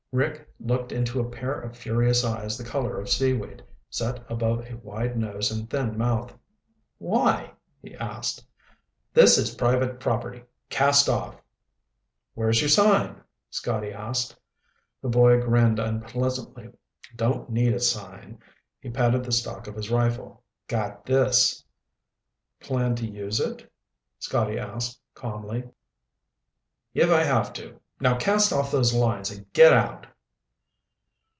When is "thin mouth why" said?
5.69-7.53